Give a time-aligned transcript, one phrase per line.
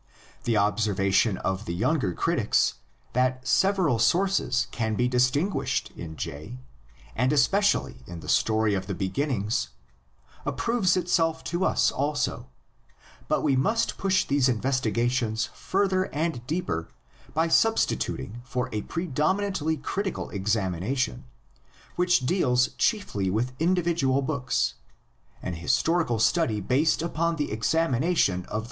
[0.45, 2.73] The observation of the younger critics
[3.13, 6.57] that several sources can be dis tinguished in J,
[7.15, 9.69] and especially in the story of the beginnings,
[10.43, 12.49] approves itself to us also;
[13.27, 16.89] but we must push these investigations further and deeper
[17.35, 21.25] by sub stituting for a predominantly critical examination
[21.95, 24.73] which deals chiefly with individual books,
[25.43, 28.59] an his torical study based upon the examination of the 128 THE LEGENDS OF GENESIS.